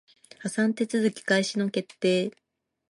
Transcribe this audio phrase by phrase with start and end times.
[0.39, 2.31] 破産手続開始の決定